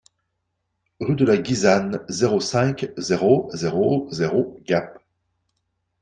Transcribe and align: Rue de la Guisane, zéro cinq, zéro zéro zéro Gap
Rue 0.99 1.13
de 1.13 1.25
la 1.25 1.37
Guisane, 1.37 2.03
zéro 2.09 2.39
cinq, 2.39 2.91
zéro 2.97 3.51
zéro 3.53 4.07
zéro 4.09 4.59
Gap 4.65 4.97